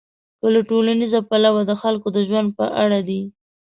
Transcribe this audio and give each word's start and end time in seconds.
که 0.39 0.47
له 0.53 0.61
ټولنیز 0.69 1.13
پلوه 1.29 1.61
د 1.67 1.71
خلکو 1.81 2.07
د 2.11 2.17
ژوند 2.27 2.47
په 2.57 2.65
اړه 2.83 2.99
دي. 3.07 3.21